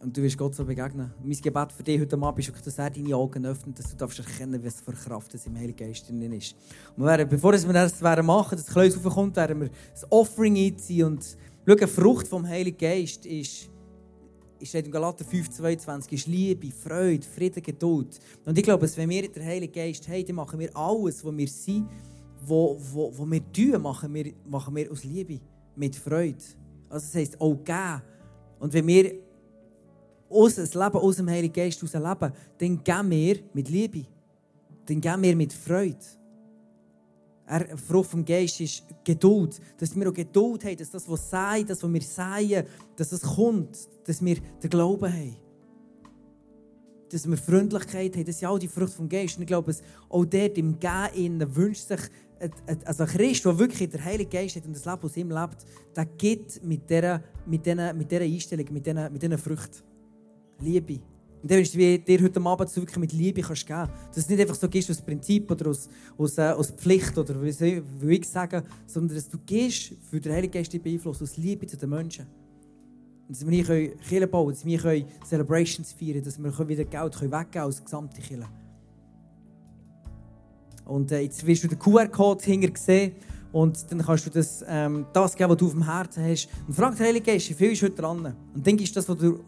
und 0.00 0.16
du 0.16 0.22
wirst 0.22 0.38
Gott 0.38 0.54
so 0.54 0.64
begegnen. 0.64 1.12
Mein 1.22 1.36
Gebet 1.36 1.72
für 1.72 1.82
dich 1.82 2.00
heute 2.00 2.16
Abend 2.16 2.38
ist, 2.38 2.66
dass 2.66 2.78
er 2.78 2.90
deine 2.90 3.16
Augen 3.16 3.44
öffnet, 3.44 3.78
dass 3.78 3.90
du 3.90 3.96
darfst 3.96 4.18
erkennen 4.20 4.62
was 4.64 4.80
für 4.80 4.92
Kraft 4.92 5.34
das 5.34 5.46
im 5.46 5.56
Heiligen 5.56 5.76
Geist 5.76 6.08
drin 6.08 6.32
ist. 6.32 6.54
Und 6.96 7.02
wir 7.02 7.06
werden, 7.06 7.28
bevor 7.28 7.52
wir 7.52 7.72
das 7.72 8.00
machen, 8.00 8.56
dass 8.56 8.64
das 8.64 8.72
Kleus 8.72 8.96
raufkommt, 9.04 9.36
werden 9.36 9.60
wir 9.62 9.70
das 9.92 10.10
Offering 10.10 10.56
einziehen. 10.56 11.06
Und 11.06 11.36
schau, 11.66 11.74
eine 11.74 11.88
Frucht 11.88 12.28
vom 12.28 12.46
Heiligen 12.46 12.78
Geist 12.78 13.26
ist 13.26 13.70
ist 14.60 14.74
in 14.74 14.90
Galater 14.90 15.24
5,22 15.24 16.12
ist 16.14 16.26
Liebe, 16.26 16.72
Freude, 16.72 17.24
Frieden, 17.24 17.62
Geduld. 17.62 18.18
Und 18.44 18.58
ich 18.58 18.64
glaube, 18.64 18.90
wenn 18.96 19.08
wir 19.08 19.30
den 19.30 19.44
Heiligen 19.44 19.72
Geist 19.72 20.08
haben, 20.08 20.26
dann 20.26 20.34
machen 20.34 20.58
wir 20.58 20.76
alles, 20.76 21.24
was 21.24 21.36
wir 21.36 21.46
sind, 21.46 21.88
was 22.44 23.30
wir 23.30 23.52
tun, 23.52 23.82
machen 23.82 24.12
wir, 24.12 24.32
machen 24.48 24.74
wir 24.74 24.90
aus 24.90 25.04
Liebe, 25.04 25.38
mit 25.76 25.94
Freude. 25.94 26.42
Also 26.88 27.06
das 27.06 27.14
heisst 27.14 27.40
auch 27.40 27.54
geben. 27.54 28.02
Und 28.58 28.72
wenn 28.72 28.86
wir 28.86 29.27
aus 30.30 30.56
das 30.56 30.74
Leben 30.74 30.96
aus 30.96 31.16
dem 31.16 31.28
Heiligen 31.28 31.52
Geist 31.52 31.80
heraus 31.80 31.94
leben, 31.94 32.32
dann 32.58 32.84
geben 32.84 33.10
wir 33.10 33.38
mit 33.52 33.68
Liebe. 33.68 34.04
Dann 34.86 35.00
geben 35.00 35.22
wir 35.22 35.36
mit 35.36 35.52
Freude. 35.52 35.98
Er, 37.46 37.78
Frucht 37.78 38.10
vom 38.10 38.24
Geist 38.24 38.60
ist 38.60 38.84
Geduld. 39.04 39.58
Dass 39.78 39.96
wir 39.96 40.08
auch 40.08 40.14
Geduld 40.14 40.64
haben, 40.64 40.76
dass 40.76 40.90
das, 40.90 41.08
was 41.08 41.30
sei, 41.30 41.62
das, 41.62 41.82
was 41.82 41.92
wir 41.92 42.02
sagen, 42.02 42.66
dass 42.96 43.12
es 43.12 43.22
kommt, 43.22 43.88
dass 44.04 44.22
wir 44.22 44.36
den 44.62 44.70
Glauben 44.70 45.10
haben. 45.10 45.36
Dass 47.10 47.26
wir 47.26 47.38
Freundlichkeit 47.38 48.14
haben, 48.16 48.24
das 48.24 48.38
sind 48.38 48.48
all 48.48 48.58
die 48.58 48.68
Frucht 48.68 48.92
vom 48.92 49.08
Geist. 49.08 49.36
Und 49.36 49.42
ich 49.42 49.48
glaube, 49.48 49.74
auch 50.10 50.24
dort 50.26 50.58
im 50.58 50.78
Gehen 50.78 51.56
wünscht 51.56 51.88
sich 51.88 52.00
also 52.84 53.02
ein 53.02 53.08
Christ, 53.08 53.44
der 53.44 53.58
wirklich 53.58 53.88
der 53.90 54.04
Heilige 54.04 54.30
Geist 54.30 54.56
hat 54.56 54.66
und 54.66 54.76
das 54.76 54.84
Leben 54.84 55.02
aus 55.02 55.16
ihm 55.16 55.30
lebt, 55.30 55.64
der 55.96 56.04
gibt 56.04 56.62
mit 56.62 56.88
dieser, 56.88 57.22
mit 57.46 57.64
dieser, 57.64 57.92
mit 57.92 58.10
dieser 58.10 58.24
Einstellung, 58.24 58.66
mit 58.70 58.86
diesen, 58.86 59.12
mit 59.12 59.22
diesen 59.22 59.38
Früchten 59.38 59.87
Liebe. 60.60 61.00
Und 61.42 61.50
dann 61.50 61.60
ist 61.60 61.76
wie 61.76 61.98
dir 61.98 62.22
heute 62.22 62.40
Abend 62.40 62.74
wirklich 62.76 62.96
mit 62.98 63.12
Liebe 63.12 63.42
kannst 63.42 63.64
geben 63.64 63.68
kannst. 63.68 64.08
Dass 64.08 64.16
es 64.16 64.28
nicht 64.28 64.40
einfach 64.40 64.56
so 64.56 64.68
gehst 64.68 64.90
aus 64.90 65.00
Prinzip 65.00 65.50
oder 65.50 65.70
aus, 65.70 65.88
aus, 66.16 66.36
äh, 66.38 66.50
aus 66.50 66.70
Pflicht 66.72 67.16
oder 67.16 67.40
wie 67.40 67.82
will 68.00 68.18
ich 68.18 68.28
sagen, 68.28 68.62
sondern 68.86 69.16
dass 69.16 69.28
du 69.28 69.38
gehst 69.46 69.92
für 70.10 70.20
den 70.20 70.32
Heiligen 70.32 70.52
Geist 70.52 70.72
beeinflusst, 70.82 71.22
aus 71.22 71.36
Liebe 71.36 71.66
zu 71.66 71.76
den 71.76 71.90
Menschen. 71.90 72.26
Und 73.28 73.36
dass 73.36 73.46
wir 73.46 73.64
hier 73.64 73.96
Kirche 73.96 74.26
bauen 74.26 74.50
dass 74.50 74.64
wir 74.64 74.80
hier 74.80 75.06
Celebrations 75.24 75.92
feiern 75.92 76.22
dass 76.24 76.42
wir 76.42 76.68
wieder 76.68 76.84
Geld 76.84 77.20
weggeben 77.20 77.50
können 77.50 77.64
aus 77.64 77.84
gesamten 77.84 78.20
Kirche. 78.20 78.48
Und 80.86 81.12
äh, 81.12 81.20
jetzt 81.20 81.46
wirst 81.46 81.62
du 81.62 81.68
den 81.68 81.78
QR-Code 81.78 82.42
hinter 82.44 82.70
sehen 82.80 83.12
und 83.52 83.90
dann 83.90 84.00
kannst 84.00 84.26
du 84.26 84.30
das, 84.30 84.64
ähm, 84.66 85.06
das 85.12 85.36
geben, 85.36 85.50
was 85.50 85.56
du 85.58 85.66
auf 85.66 85.72
dem 85.72 85.84
Herzen 85.84 86.24
hast. 86.24 86.48
Und 86.66 86.74
frag 86.74 86.96
den 86.96 87.06
Heiligen 87.06 87.26
Geist, 87.26 87.50
wie 87.50 87.54
viel 87.54 87.72
ist 87.72 87.82
heute 87.82 87.94
dran? 87.94 88.34
Und 88.54 88.66
dann 88.66 88.78
ist 88.78 88.96
das, 88.96 89.08
was 89.08 89.18
dir 89.18 89.38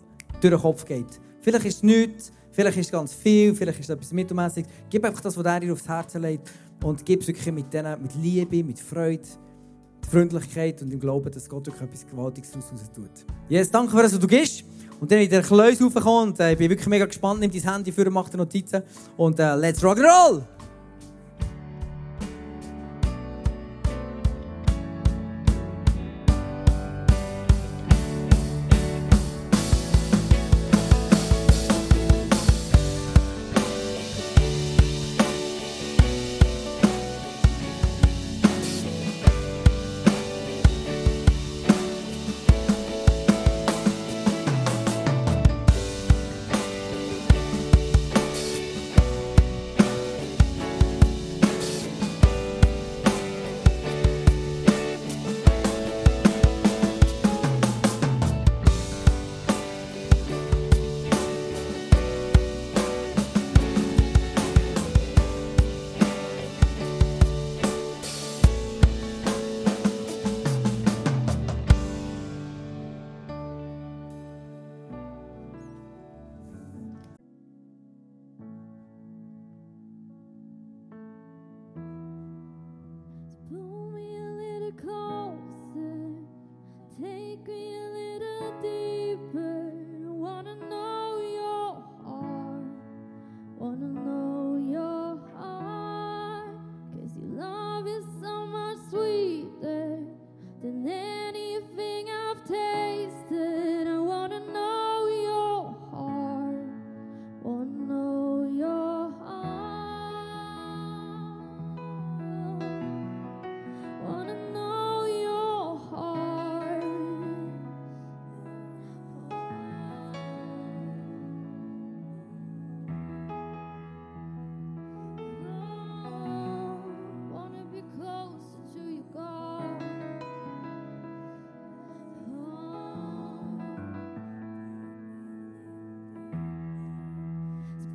durch 0.40 0.54
den 0.54 0.60
Kopf 0.60 0.84
geht. 0.84 1.20
Vielleicht 1.40 1.64
ist 1.66 1.76
es 1.76 1.82
nichts, 1.82 2.32
vielleicht 2.50 2.76
ist 2.78 2.86
es 2.86 2.92
ganz 2.92 3.14
viel, 3.14 3.54
vielleicht 3.54 3.80
ist 3.80 3.88
es 3.88 3.94
etwas 3.94 4.12
mittelmäßig. 4.12 4.66
Gib 4.88 5.04
einfach 5.04 5.20
das, 5.20 5.36
was 5.36 5.44
er 5.44 5.60
dir 5.60 5.72
aufs 5.72 5.88
Herz 5.88 6.14
legt 6.14 6.50
und 6.82 7.04
gib 7.04 7.20
es 7.22 7.28
wirklich 7.28 7.52
mit, 7.52 7.72
denen, 7.72 8.02
mit 8.02 8.14
Liebe, 8.16 8.62
mit 8.64 8.78
Freude, 8.78 9.22
mit 9.22 10.10
Freundlichkeit 10.10 10.82
und 10.82 10.92
im 10.92 11.00
Glauben, 11.00 11.30
dass 11.30 11.48
Gott 11.48 11.66
wirklich 11.66 11.82
etwas 11.82 12.06
Gewaltiges 12.06 12.50
daraus 12.50 12.92
tut. 12.92 13.10
Yes, 13.48 13.70
danke 13.70 13.90
für 13.90 14.02
das, 14.02 14.12
was 14.12 14.20
du 14.20 14.26
gibst. 14.26 14.64
Und 15.00 15.10
dann 15.10 15.20
in 15.20 15.30
der 15.30 15.42
Kleus 15.42 15.80
raufkommt. 15.80 16.38
Äh, 16.40 16.52
ich 16.52 16.58
bin 16.58 16.68
wirklich 16.68 16.88
mega 16.88 17.06
gespannt. 17.06 17.40
Nimm 17.40 17.50
dein 17.50 17.72
Handy 17.72 17.90
für, 17.90 18.10
mach 18.10 18.28
dir 18.28 18.36
Notizen. 18.36 18.82
Und 19.16 19.40
uh, 19.40 19.54
let's 19.54 19.82
rock 19.82 19.98
and 19.98 20.06
roll! 20.06 20.59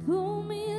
pull 0.06 0.44
me 0.44 0.75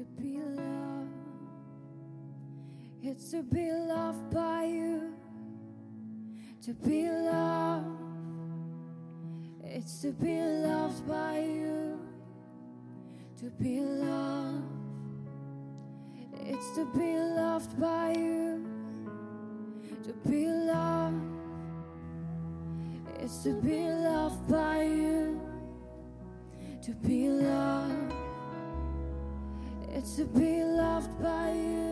to 0.00 0.06
be 0.22 0.38
loved. 0.38 1.10
It's 3.02 3.30
to 3.32 3.42
be 3.42 3.70
loved 3.70 4.30
by 4.32 4.64
you. 4.64 5.12
To 6.62 6.72
be 6.72 7.10
loved. 7.10 8.00
It's 9.62 10.00
to 10.00 10.12
be 10.12 10.40
loved 10.40 11.06
by 11.06 11.40
you. 11.40 12.00
To 13.40 13.50
be 13.62 13.80
loved. 13.80 14.64
It's 16.46 16.74
to 16.76 16.86
be 16.96 17.16
loved 17.18 17.78
by 17.78 18.14
you. 18.16 18.66
To 20.04 20.12
be 20.26 20.46
loved. 20.46 21.24
It's 23.18 23.42
to 23.42 23.52
be 23.60 23.84
loved 23.86 24.48
by 24.48 24.82
you. 24.82 25.38
To 26.84 26.92
be 26.92 27.28
loved. 27.28 27.79
It's 30.00 30.16
to 30.16 30.24
be 30.24 30.64
loved 30.64 31.22
by 31.22 31.52
you. 31.52 31.89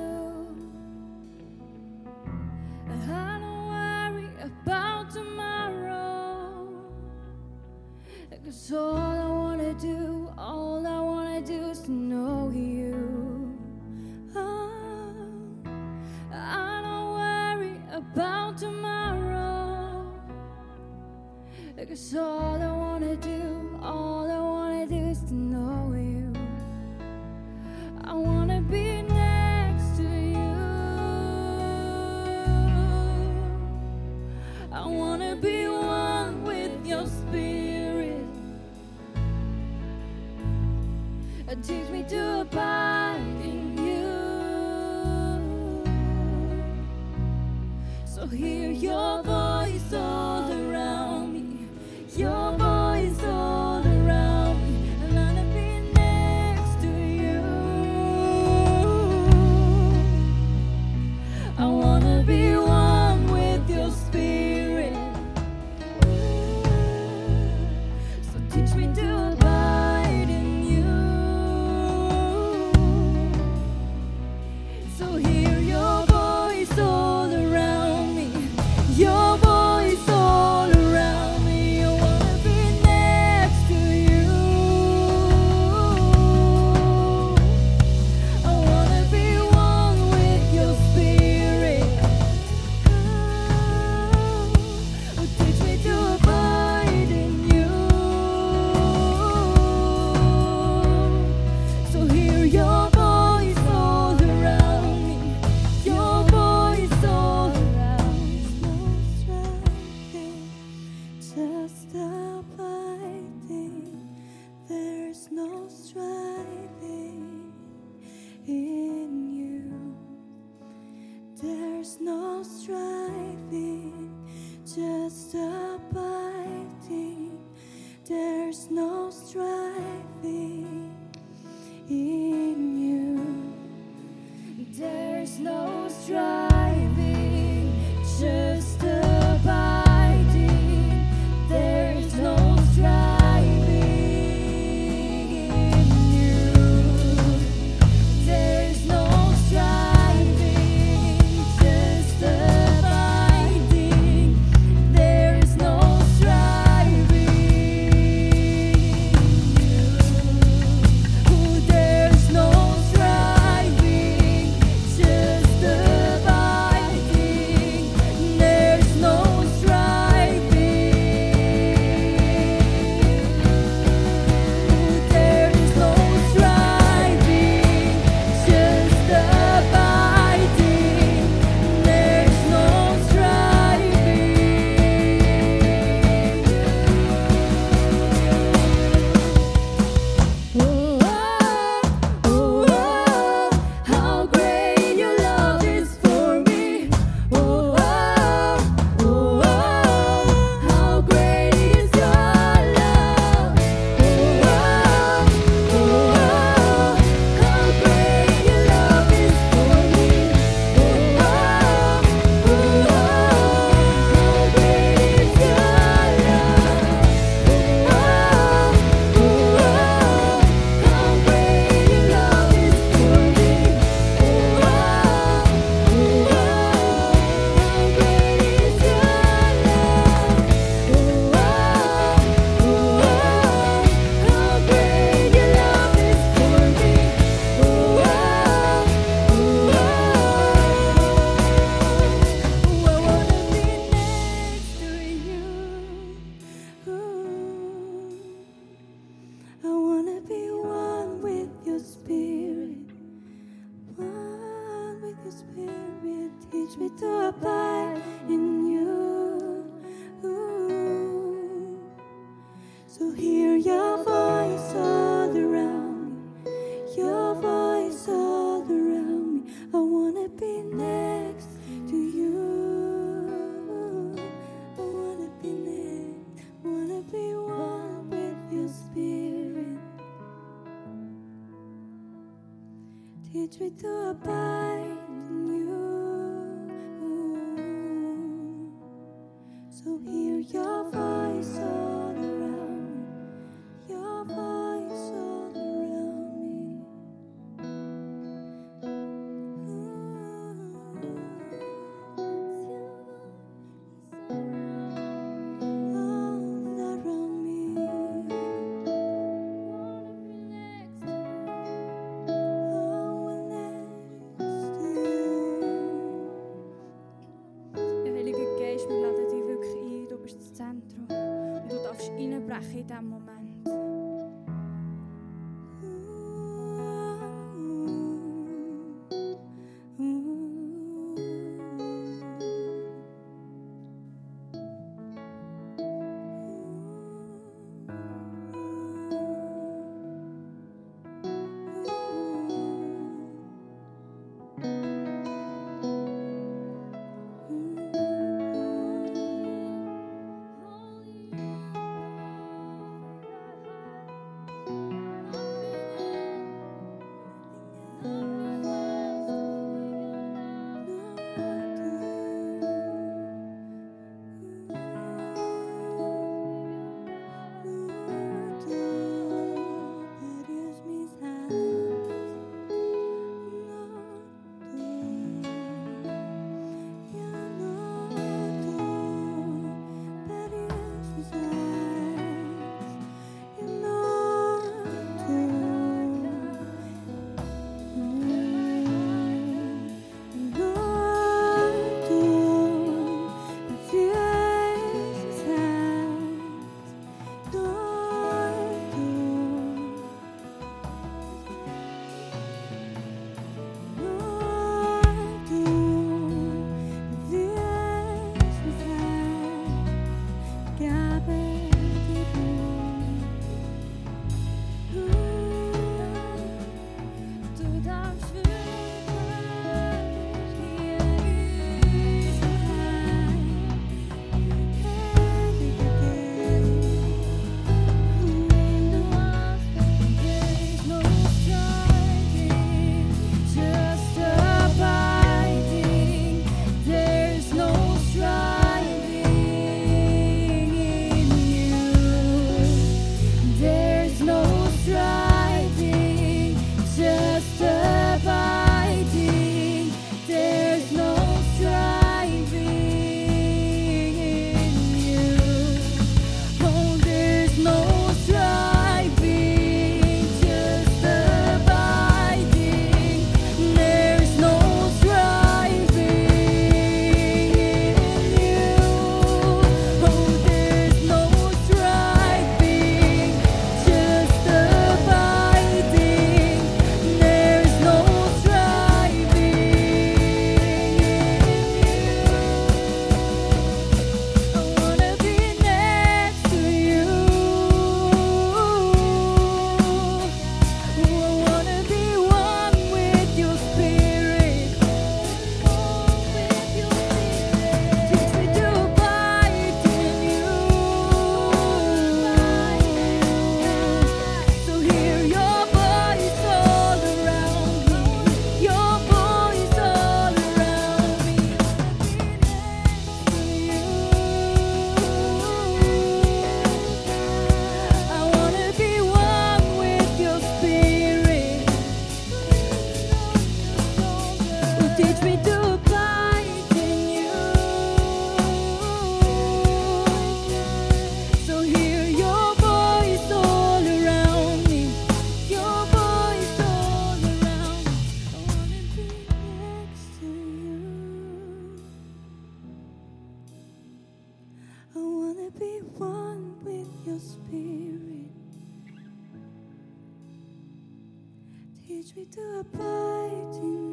we 552.15 552.25
do 552.27 552.61
abide 552.61 553.85
à. 553.85 553.88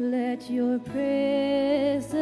Let 0.00 0.48
your 0.48 0.78
presence 0.78 2.14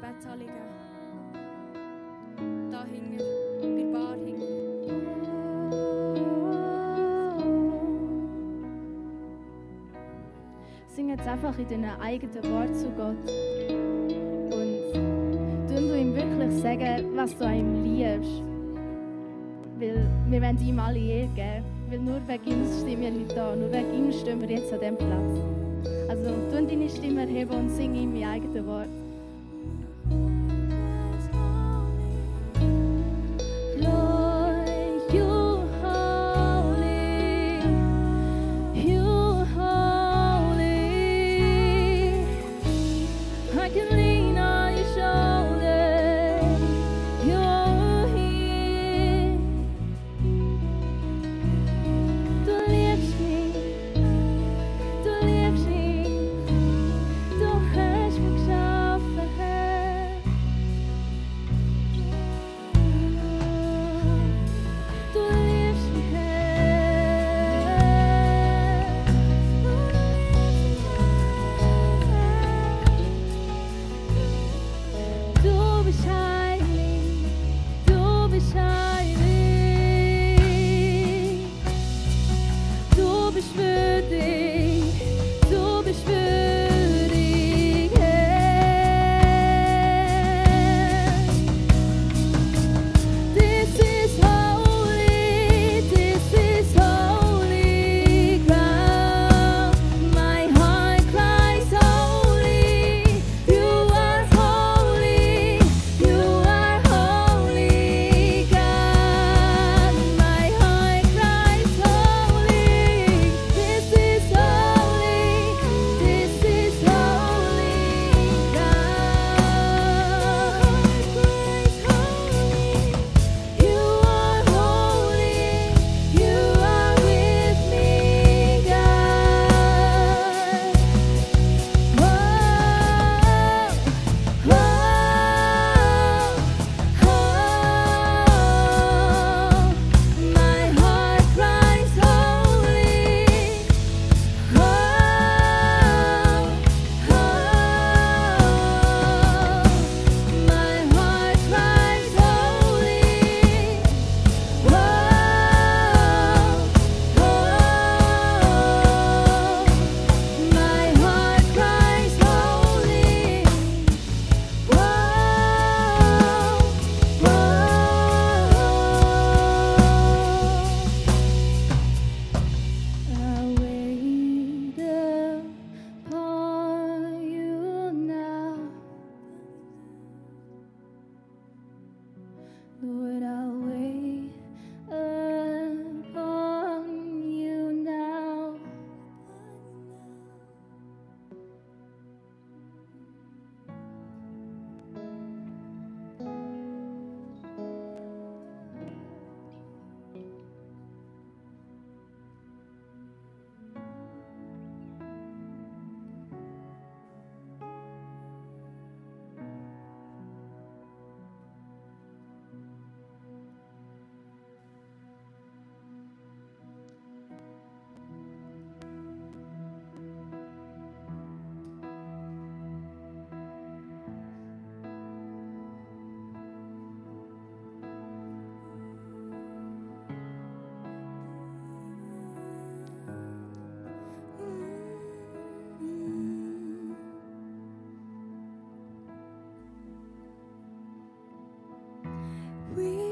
Gebet 0.00 0.26
anlegen. 0.32 0.52
Da 2.70 2.84
hinten, 2.84 3.18
bei 3.60 3.68
der 3.68 3.88
Bar 3.92 4.14
hinten. 4.14 4.40
Sing 10.88 11.08
jetzt 11.10 11.28
einfach 11.28 11.58
in 11.58 11.68
deinen 11.68 12.00
eigenen 12.00 12.44
Wort 12.50 12.74
zu 12.74 12.88
Gott. 12.90 13.30
Und 14.52 15.68
du 15.68 15.98
ihm 15.98 16.14
wirklich 16.14 16.54
sagen, 16.62 17.14
was 17.14 17.36
du 17.36 17.44
an 17.44 17.58
ihm 17.58 17.84
liebst. 17.84 18.42
Weil 19.78 20.08
wir 20.28 20.42
wollen 20.42 20.66
ihm 20.66 20.78
alle 20.78 20.98
Ehre 20.98 21.28
geben. 21.34 21.64
Weil 21.90 21.98
nur 21.98 22.20
wegen 22.26 22.46
ihm 22.46 22.64
stehen 22.80 23.00
wir 23.00 23.12
heute 23.12 23.34
da. 23.34 23.54
Nur 23.54 23.70
wegen 23.70 23.94
ihm 23.94 24.12
stehen 24.12 24.40
wir 24.40 24.48
jetzt 24.48 24.72
an 24.72 24.80
diesem 24.80 24.96
Platz. 24.96 25.40
Also, 26.08 26.30
tu 26.50 26.66
deine 26.66 26.88
Stimme 26.88 27.22
erheben 27.22 27.50
und 27.50 27.68
sing 27.68 27.94
ihm 27.94 28.12
mein 28.14 28.24
eigenes 28.24 28.66
Wort. 28.66 28.99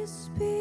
speak. 0.08 0.57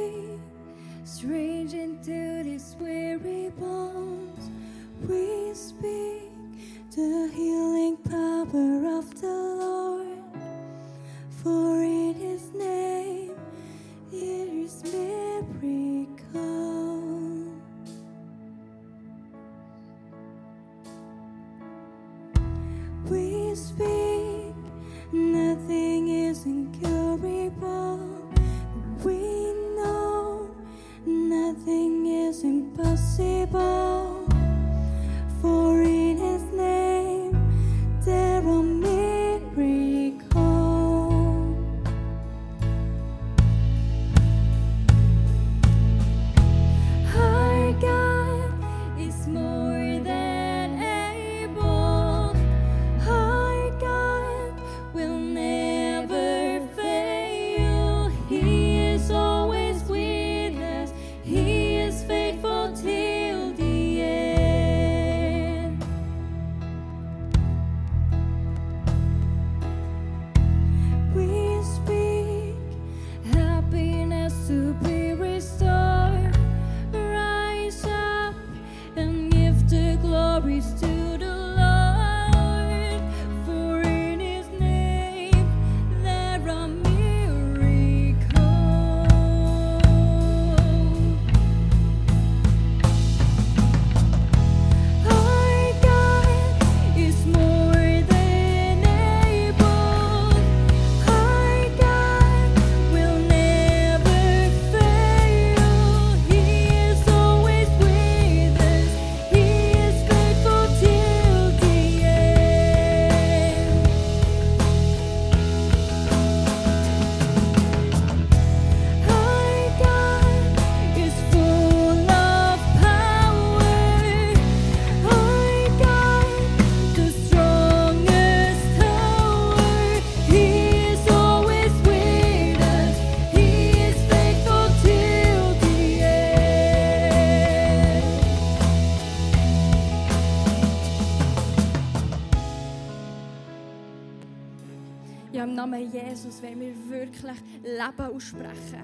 Ja, 145.32 145.44
im 145.44 145.56
Namen 145.56 145.92
Jesus 145.92 146.42
werden 146.42 146.62
wir 146.62 146.90
wirklich 146.90 147.38
Leben 147.64 148.16
aussprechen. 148.16 148.82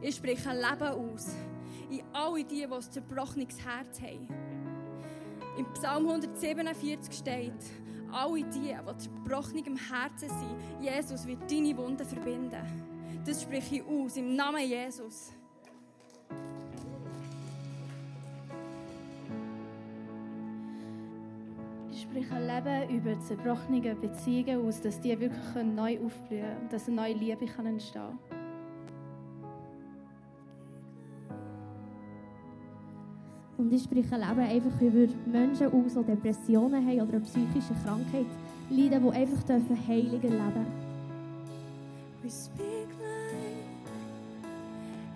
Ich 0.00 0.16
spreche 0.16 0.50
Leben 0.50 0.88
aus 0.88 1.28
in 1.90 2.02
alle 2.12 2.42
die, 2.44 2.56
die 2.56 2.64
ein 2.64 2.82
zerbrochenes 2.82 3.64
Herz 3.64 4.00
haben. 4.00 4.28
Im 5.58 5.66
Psalm 5.74 6.08
147 6.08 7.14
steht, 7.14 7.52
alle 8.10 8.42
die, 8.44 8.74
die 8.74 8.98
zerbrochen 8.98 9.64
im 9.64 9.76
Herzen 9.76 10.28
sind, 10.28 10.82
Jesus 10.82 11.26
wird 11.26 11.50
deine 11.50 11.76
Wunden 11.76 12.06
verbinden. 12.06 13.20
Das 13.24 13.42
spreche 13.42 13.76
ich 13.76 13.84
aus, 13.84 14.16
im 14.16 14.34
Namen 14.34 14.66
Jesus. 14.66 15.32
spreche 22.12 22.38
Leben 22.40 22.96
über 22.96 23.20
zerbrochene 23.20 23.94
Beziehungen 23.94 24.66
aus, 24.66 24.80
dass 24.82 25.00
die 25.00 25.18
wirklich 25.18 25.64
neu 25.64 25.98
aufblühen 26.04 26.58
und 26.60 26.72
dass 26.72 26.86
eine 26.86 26.96
neue 26.96 27.14
Liebe 27.14 27.46
kann 27.46 27.64
entstehen 27.64 28.02
kann. 28.28 28.38
Und 33.56 33.72
ich 33.72 33.82
spreche 33.84 34.16
Leben 34.16 34.40
einfach 34.40 34.80
über 34.80 35.12
Menschen 35.24 35.68
aus, 35.68 35.94
die 35.94 36.04
Depressionen 36.04 36.86
haben 36.86 37.00
oder 37.00 37.14
eine 37.14 37.20
psychische 37.20 37.74
Krankheit 37.82 38.26
leiden, 38.68 39.02
die 39.02 39.16
einfach 39.16 39.42
dürfen 39.44 39.88
heiliger 39.88 40.28
leben 40.28 40.66
We 42.22 42.30
speak 42.30 42.88
life 43.00 43.96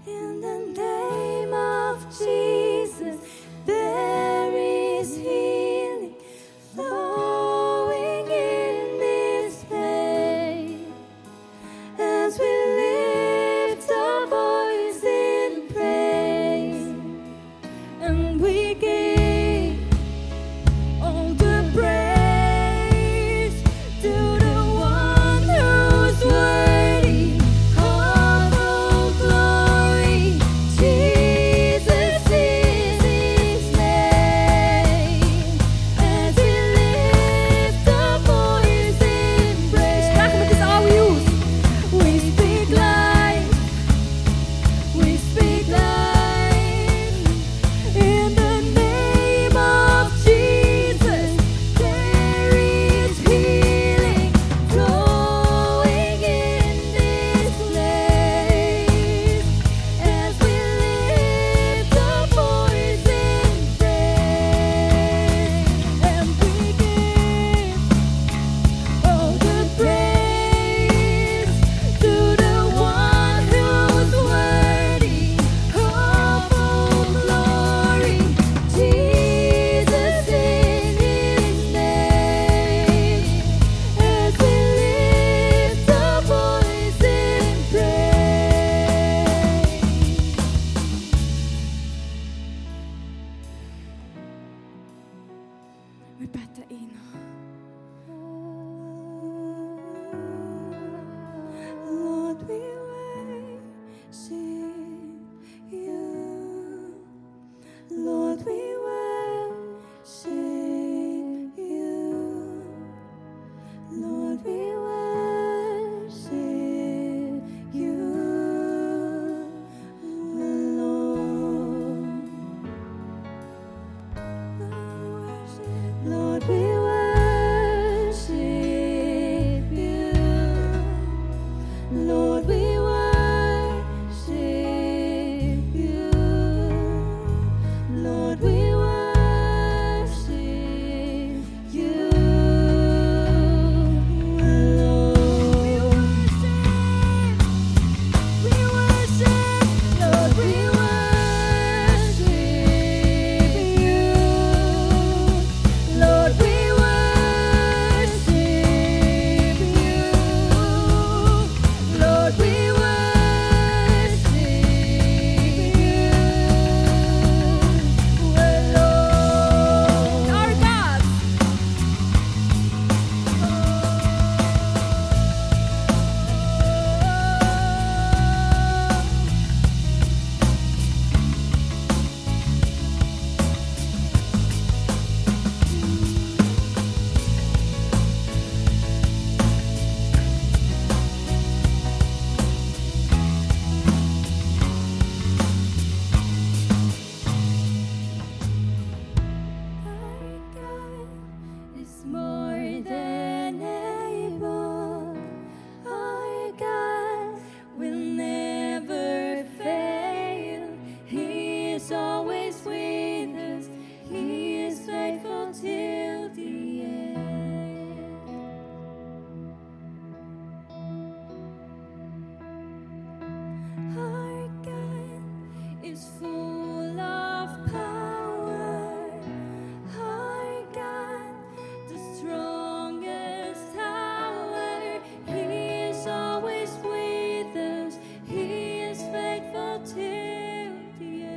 in 0.07 0.41
the 0.41 0.81
name 0.81 1.53
of 1.53 2.05
Jesus. 2.19 3.46